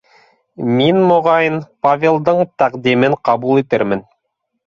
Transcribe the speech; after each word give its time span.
Мин, 0.77 0.95
моғайын, 1.09 1.59
Павелдың 1.87 2.41
тәҡдимен 2.63 3.17
ҡабул 3.29 3.63
итермен. 3.65 4.05